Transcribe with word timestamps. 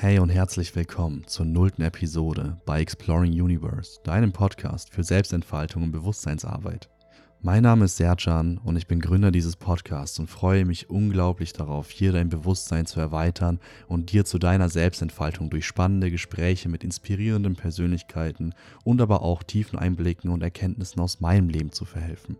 Hey 0.00 0.20
und 0.20 0.28
herzlich 0.28 0.76
willkommen 0.76 1.24
zur 1.26 1.44
nullten 1.44 1.82
Episode 1.82 2.56
bei 2.64 2.80
Exploring 2.80 3.32
Universe, 3.32 3.98
deinem 4.04 4.30
Podcast 4.30 4.94
für 4.94 5.02
Selbstentfaltung 5.02 5.82
und 5.82 5.90
Bewusstseinsarbeit. 5.90 6.88
Mein 7.42 7.64
Name 7.64 7.86
ist 7.86 7.96
Serjan 7.96 8.58
und 8.58 8.76
ich 8.76 8.86
bin 8.86 9.00
Gründer 9.00 9.32
dieses 9.32 9.56
Podcasts 9.56 10.20
und 10.20 10.30
freue 10.30 10.64
mich 10.64 10.88
unglaublich 10.88 11.52
darauf, 11.52 11.90
hier 11.90 12.12
dein 12.12 12.28
Bewusstsein 12.28 12.86
zu 12.86 13.00
erweitern 13.00 13.58
und 13.88 14.12
dir 14.12 14.24
zu 14.24 14.38
deiner 14.38 14.68
Selbstentfaltung 14.68 15.50
durch 15.50 15.66
spannende 15.66 16.12
Gespräche 16.12 16.68
mit 16.68 16.84
inspirierenden 16.84 17.56
Persönlichkeiten 17.56 18.54
und 18.84 19.00
aber 19.00 19.22
auch 19.22 19.42
tiefen 19.42 19.80
Einblicken 19.80 20.30
und 20.30 20.44
Erkenntnissen 20.44 21.00
aus 21.00 21.18
meinem 21.18 21.48
Leben 21.48 21.72
zu 21.72 21.84
verhelfen. 21.84 22.36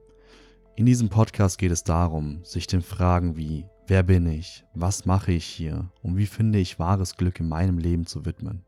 In 0.76 0.86
diesem 0.86 1.08
Podcast 1.08 1.58
geht 1.58 1.72
es 1.72 1.82
darum, 1.82 2.38
sich 2.44 2.68
den 2.68 2.82
Fragen 2.82 3.36
wie 3.36 3.64
Wer 3.90 4.02
bin 4.02 4.26
ich? 4.26 4.66
Was 4.74 5.06
mache 5.06 5.32
ich 5.32 5.46
hier? 5.46 5.90
Und 6.02 6.18
wie 6.18 6.26
finde 6.26 6.58
ich 6.58 6.78
wahres 6.78 7.16
Glück 7.16 7.40
in 7.40 7.48
meinem 7.48 7.78
Leben 7.78 8.04
zu 8.04 8.26
widmen? 8.26 8.66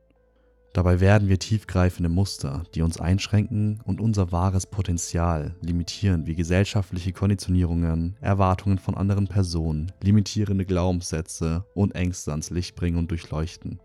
Dabei 0.73 1.01
werden 1.01 1.28
wir 1.28 1.38
tiefgreifende 1.38 2.09
Muster, 2.09 2.65
die 2.74 2.80
uns 2.80 2.98
einschränken 2.98 3.83
und 3.84 4.01
unser 4.01 4.33
wahres 4.33 4.66
Potenzial 4.66 5.56
limitieren, 5.61 6.25
wie 6.25 6.34
gesellschaftliche 6.34 7.12
Konditionierungen, 7.12 8.16
Erwartungen 8.23 8.78
von 8.78 8.95
anderen 8.95 9.28
Personen, 9.28 9.92
limitierende 10.02 10.64
Glaubenssätze 10.64 11.66
und 11.75 11.95
Ängste 11.95 12.30
ans 12.30 12.48
Licht 12.48 12.75
bringen 12.75 12.97
und 12.97 13.11
durchleuchten. 13.11 13.78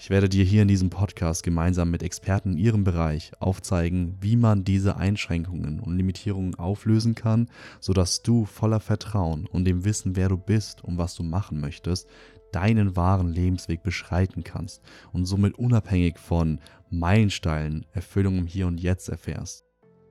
Ich 0.00 0.10
werde 0.10 0.28
dir 0.28 0.44
hier 0.44 0.62
in 0.62 0.68
diesem 0.68 0.90
Podcast 0.90 1.42
gemeinsam 1.42 1.90
mit 1.90 2.04
Experten 2.04 2.52
in 2.52 2.58
ihrem 2.58 2.84
Bereich 2.84 3.32
aufzeigen, 3.40 4.16
wie 4.20 4.36
man 4.36 4.62
diese 4.62 4.96
Einschränkungen 4.96 5.80
und 5.80 5.96
Limitierungen 5.96 6.54
auflösen 6.54 7.16
kann, 7.16 7.50
sodass 7.80 8.22
du 8.22 8.44
voller 8.44 8.78
Vertrauen 8.78 9.48
und 9.48 9.64
dem 9.64 9.84
Wissen, 9.84 10.14
wer 10.14 10.28
du 10.28 10.36
bist 10.36 10.84
und 10.84 10.98
was 10.98 11.16
du 11.16 11.24
machen 11.24 11.58
möchtest, 11.58 12.08
deinen 12.52 12.94
wahren 12.94 13.32
Lebensweg 13.32 13.82
beschreiten 13.82 14.44
kannst 14.44 14.82
und 15.12 15.26
somit 15.26 15.58
unabhängig 15.58 16.18
von 16.18 16.60
Meilensteinen 16.90 17.84
Erfüllung 17.90 18.38
im 18.38 18.46
Hier 18.46 18.68
und 18.68 18.80
Jetzt 18.80 19.08
erfährst. 19.08 19.64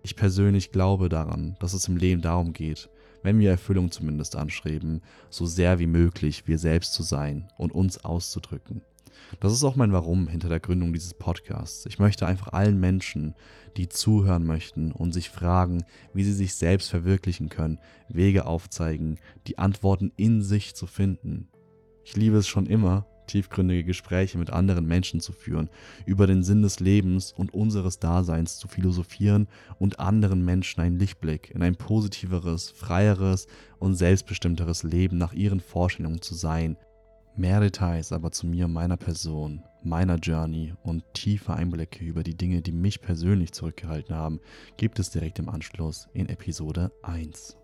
Ich 0.04 0.17
persönlich 0.17 0.73
glaube 0.73 1.08
daran, 1.08 1.56
dass 1.61 1.73
es 1.73 1.88
im 1.88 1.95
Leben 1.95 2.22
darum 2.22 2.52
geht, 2.52 2.89
wenn 3.23 3.39
wir 3.39 3.52
Erfüllung 3.52 3.89
zumindest 3.89 4.36
anstreben, 4.36 5.02
so 5.30 5.45
sehr 5.45 5.80
wie 5.80 5.88
möglich 5.88 6.45
wir 6.45 6.58
selbst 6.58 6.94
zu 6.94 7.04
sein 7.04 7.48
und 7.58 7.72
uns 7.72 8.04
auszudrücken. 8.04 8.81
Das 9.39 9.53
ist 9.53 9.63
auch 9.63 9.75
mein 9.75 9.94
Warum 9.94 10.27
hinter 10.27 10.50
der 10.50 10.59
Gründung 10.59 10.94
dieses 10.94 11.13
Podcasts. 11.13 11.86
Ich 11.86 12.00
möchte 12.00 12.27
einfach 12.27 12.53
allen 12.53 12.80
Menschen, 12.80 13.36
die 13.77 13.89
zuhören 13.89 14.45
möchten 14.45 14.91
und 14.91 15.14
sich 15.14 15.30
fragen, 15.30 15.83
wie 16.14 16.23
sie 16.23 16.33
sich 16.33 16.55
selbst 16.55 16.89
verwirklichen 16.89 17.49
können, 17.49 17.80
Wege 18.09 18.45
aufzeigen, 18.45 19.19
die 19.47 19.58
Antworten 19.58 20.11
in 20.17 20.41
sich 20.41 20.75
zu 20.75 20.88
finden. 20.88 21.49
Ich 22.03 22.16
liebe 22.16 22.38
es 22.38 22.47
schon 22.47 22.66
immer, 22.66 23.05
tiefgründige 23.27 23.83
Gespräche 23.83 24.38
mit 24.38 24.49
anderen 24.49 24.88
Menschen 24.88 25.19
zu 25.19 25.33
führen, 25.33 25.69
über 26.05 26.25
den 26.25 26.44
Sinn 26.44 26.61
des 26.61 26.80
Lebens 26.80 27.31
und 27.31 27.53
unseres 27.53 27.99
Daseins 27.99 28.58
zu 28.58 28.67
philosophieren 28.67 29.47
und 29.77 29.99
anderen 29.99 30.44
Menschen 30.44 30.81
einen 30.81 30.97
Lichtblick 30.97 31.52
in 31.52 31.61
ein 31.61 31.75
positiveres, 31.75 32.69
freieres 32.71 33.47
und 33.80 33.95
selbstbestimmteres 33.95 34.83
Leben 34.83 35.17
nach 35.17 35.33
ihren 35.33 35.59
Vorstellungen 35.59 36.21
zu 36.21 36.33
sein, 36.33 36.77
Mehr 37.39 37.59
Details 37.59 38.11
aber 38.13 38.31
zu 38.31 38.47
mir, 38.47 38.67
meiner 38.67 38.97
Person, 38.97 39.61
meiner 39.83 40.16
Journey 40.16 40.73
und 40.81 41.03
tiefe 41.13 41.53
Einblicke 41.53 42.03
über 42.03 42.23
die 42.23 42.33
Dinge, 42.33 42.63
die 42.63 42.71
mich 42.71 42.99
persönlich 42.99 43.52
zurückgehalten 43.52 44.16
haben, 44.16 44.39
gibt 44.75 44.97
es 44.97 45.11
direkt 45.11 45.38
im 45.38 45.47
Anschluss 45.47 46.08
in 46.15 46.30
Episode 46.30 46.91
1. 47.03 47.55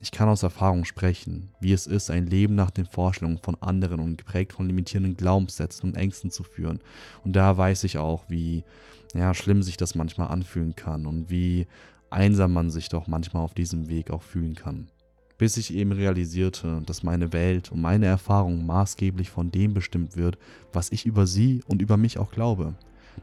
Ich 0.00 0.10
kann 0.10 0.28
aus 0.28 0.42
Erfahrung 0.42 0.84
sprechen, 0.84 1.52
wie 1.60 1.72
es 1.72 1.86
ist, 1.86 2.10
ein 2.10 2.26
Leben 2.26 2.56
nach 2.56 2.72
den 2.72 2.86
Vorstellungen 2.86 3.38
von 3.38 3.54
anderen 3.62 4.00
und 4.00 4.18
geprägt 4.18 4.54
von 4.54 4.66
limitierenden 4.66 5.16
Glaubenssätzen 5.16 5.90
und 5.90 5.96
Ängsten 5.96 6.32
zu 6.32 6.42
führen. 6.42 6.80
Und 7.22 7.36
da 7.36 7.56
weiß 7.56 7.84
ich 7.84 7.98
auch, 7.98 8.24
wie 8.28 8.64
ja, 9.14 9.34
schlimm 9.34 9.62
sich 9.62 9.76
das 9.76 9.94
manchmal 9.94 10.32
anfühlen 10.32 10.74
kann 10.74 11.06
und 11.06 11.30
wie 11.30 11.68
einsam 12.10 12.52
man 12.52 12.70
sich 12.70 12.88
doch 12.88 13.06
manchmal 13.06 13.44
auf 13.44 13.54
diesem 13.54 13.88
Weg 13.88 14.10
auch 14.10 14.22
fühlen 14.22 14.56
kann 14.56 14.90
bis 15.38 15.56
ich 15.56 15.74
eben 15.74 15.92
realisierte, 15.92 16.82
dass 16.86 17.02
meine 17.02 17.32
Welt 17.32 17.72
und 17.72 17.80
meine 17.80 18.06
Erfahrung 18.06 18.66
maßgeblich 18.66 19.30
von 19.30 19.50
dem 19.50 19.74
bestimmt 19.74 20.16
wird, 20.16 20.38
was 20.72 20.92
ich 20.92 21.06
über 21.06 21.26
sie 21.26 21.62
und 21.66 21.82
über 21.82 21.96
mich 21.96 22.18
auch 22.18 22.30
glaube. 22.30 22.74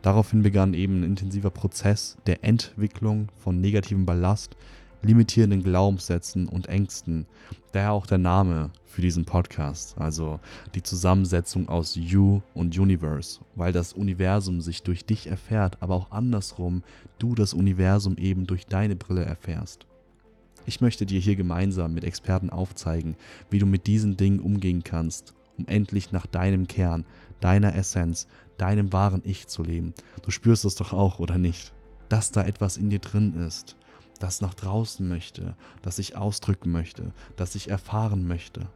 Daraufhin 0.02 0.42
begann 0.42 0.74
eben 0.74 1.02
ein 1.02 1.04
intensiver 1.04 1.50
Prozess 1.50 2.18
der 2.26 2.44
Entwicklung 2.44 3.30
von 3.38 3.60
negativem 3.60 4.06
Ballast, 4.06 4.56
limitierenden 5.04 5.64
Glaubenssätzen 5.64 6.48
und 6.48 6.68
Ängsten. 6.68 7.26
Daher 7.72 7.94
auch 7.94 8.06
der 8.06 8.18
Name 8.18 8.72
für 8.86 9.02
diesen 9.02 9.26
Podcast, 9.26 9.96
also 9.98 10.40
die 10.76 10.84
Zusammensetzung 10.84 11.70
aus 11.70 11.96
You 11.96 12.42
und 12.54 12.78
Universe, 12.78 13.40
weil 13.56 13.72
das 13.72 13.94
Universum 13.94 14.62
sich 14.62 14.84
durch 14.84 15.06
dich 15.06 15.28
erfährt, 15.28 15.82
aber 15.82 15.96
auch 15.96 16.12
andersrum, 16.12 16.84
du 17.20 17.36
das 17.36 17.54
Universum 17.54 18.18
eben 18.18 18.46
durch 18.46 18.66
deine 18.66 18.96
Brille 18.96 19.24
erfährst. 19.24 19.86
Ich 20.66 20.82
möchte 20.82 21.06
dir 21.06 21.20
hier 21.20 21.36
gemeinsam 21.36 21.94
mit 21.94 22.04
Experten 22.04 22.50
aufzeigen, 22.50 23.16
wie 23.50 23.60
du 23.60 23.66
mit 23.66 23.88
diesen 23.88 24.18
Dingen 24.18 24.40
umgehen 24.40 24.84
kannst, 24.84 25.34
um 25.58 25.68
endlich 25.68 26.12
nach 26.12 26.26
deinem 26.26 26.68
Kern, 26.68 27.06
deiner 27.40 27.76
Essenz, 27.76 28.28
deinem 28.58 28.94
wahren 28.94 29.22
Ich 29.26 29.48
zu 29.48 29.64
leben. 29.64 29.94
Du 30.22 30.32
spürst 30.32 30.66
es 30.66 30.76
doch 30.76 30.94
auch, 30.94 31.20
oder 31.20 31.38
nicht? 31.38 31.74
Dass 32.10 32.32
da 32.32 32.44
etwas 32.44 32.78
in 32.78 32.90
dir 32.90 33.00
drin 33.00 33.36
ist, 33.36 33.76
das 34.20 34.42
nach 34.42 34.54
draußen 34.54 35.08
möchte, 35.08 35.56
das 35.82 35.98
ich 35.98 36.16
ausdrücken 36.16 36.72
möchte, 36.72 37.14
das 37.36 37.56
ich 37.56 37.70
erfahren 37.70 38.28
möchte. 38.28 38.70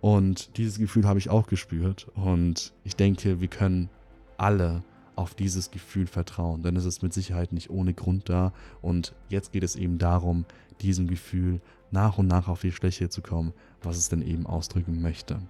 Und 0.00 0.56
dieses 0.56 0.78
Gefühl 0.78 1.06
habe 1.06 1.18
ich 1.18 1.30
auch 1.30 1.46
gespürt 1.46 2.08
und 2.14 2.72
ich 2.84 2.96
denke, 2.96 3.40
wir 3.40 3.48
können 3.48 3.90
alle 4.38 4.82
auf 5.16 5.34
dieses 5.34 5.70
Gefühl 5.70 6.06
vertrauen, 6.06 6.62
denn 6.62 6.76
es 6.76 6.84
ist 6.84 7.02
mit 7.02 7.12
Sicherheit 7.12 7.52
nicht 7.52 7.70
ohne 7.70 7.94
Grund 7.94 8.28
da 8.28 8.52
und 8.80 9.14
jetzt 9.28 9.52
geht 9.52 9.62
es 9.62 9.76
eben 9.76 9.98
darum, 9.98 10.44
diesem 10.80 11.06
Gefühl 11.06 11.60
nach 11.90 12.18
und 12.18 12.26
nach 12.26 12.48
auf 12.48 12.60
die 12.62 12.70
Fläche 12.70 13.08
zu 13.08 13.22
kommen, 13.22 13.52
was 13.82 13.96
es 13.98 14.08
denn 14.08 14.22
eben 14.22 14.46
ausdrücken 14.46 15.02
möchte. 15.02 15.40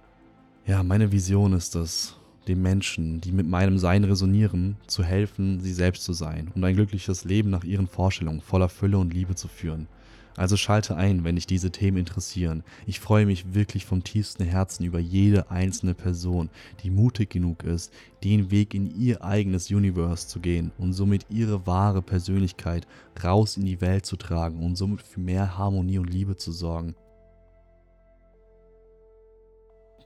Ja, 0.65 0.83
meine 0.83 1.11
Vision 1.11 1.53
ist 1.53 1.75
es, 1.75 2.15
den 2.47 2.61
Menschen, 2.61 3.21
die 3.21 3.31
mit 3.31 3.47
meinem 3.47 3.77
Sein 3.77 4.03
resonieren, 4.03 4.77
zu 4.87 5.03
helfen, 5.03 5.61
sie 5.61 5.73
selbst 5.73 6.03
zu 6.03 6.13
sein 6.13 6.51
und 6.53 6.63
ein 6.63 6.75
glückliches 6.75 7.23
Leben 7.23 7.49
nach 7.49 7.63
ihren 7.63 7.87
Vorstellungen 7.87 8.41
voller 8.41 8.69
Fülle 8.69 8.97
und 8.97 9.13
Liebe 9.13 9.35
zu 9.35 9.47
führen. 9.47 9.87
Also 10.35 10.57
schalte 10.57 10.95
ein, 10.95 11.23
wenn 11.23 11.35
dich 11.35 11.45
diese 11.45 11.71
Themen 11.71 11.97
interessieren. 11.97 12.63
Ich 12.87 12.99
freue 12.99 13.25
mich 13.25 13.53
wirklich 13.53 13.85
vom 13.85 14.03
tiefsten 14.03 14.43
Herzen 14.43 14.83
über 14.83 14.99
jede 14.99 15.51
einzelne 15.51 15.93
Person, 15.93 16.49
die 16.81 16.89
mutig 16.89 17.29
genug 17.29 17.63
ist, 17.63 17.93
den 18.23 18.49
Weg 18.49 18.73
in 18.73 18.87
ihr 18.99 19.23
eigenes 19.23 19.69
Universe 19.69 20.27
zu 20.27 20.39
gehen 20.39 20.71
und 20.77 20.93
somit 20.93 21.27
ihre 21.29 21.67
wahre 21.67 22.01
Persönlichkeit 22.01 22.87
raus 23.23 23.57
in 23.57 23.65
die 23.65 23.81
Welt 23.81 24.05
zu 24.05 24.15
tragen 24.17 24.63
und 24.63 24.75
somit 24.75 25.01
für 25.03 25.19
mehr 25.19 25.57
Harmonie 25.57 25.99
und 25.99 26.09
Liebe 26.09 26.35
zu 26.35 26.51
sorgen. 26.51 26.95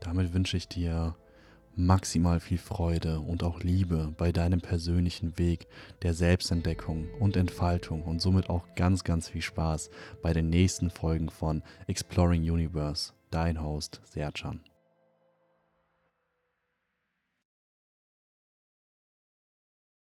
Damit 0.02 0.34
wünsche 0.34 0.58
ich 0.58 0.68
dir 0.68 1.16
maximal 1.78 2.40
viel 2.40 2.58
Freude 2.58 3.20
und 3.20 3.44
auch 3.44 3.62
Liebe 3.62 4.14
bei 4.18 4.32
deinem 4.32 4.62
persönlichen 4.62 5.38
Weg 5.38 5.68
der 6.02 6.14
Selbstentdeckung 6.14 7.08
und 7.20 7.38
Entfaltung 7.38 8.04
und 8.04 8.22
somit 8.22 8.50
auch 8.50 8.66
ganz, 8.76 9.04
ganz 9.04 9.30
viel 9.30 9.42
Spaß 9.42 9.90
bei 10.22 10.34
den 10.34 10.50
nächsten 10.50 10.90
Folgen 10.90 11.30
von 11.30 11.64
Exploring 11.88 12.42
Universe. 12.42 13.14
Dein 13.30 13.62
Host 13.62 14.02
Serjan. 14.06 14.62